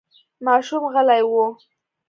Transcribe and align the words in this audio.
ماشوم 0.45 0.83
غلی 0.93 1.21
و. 1.31 1.33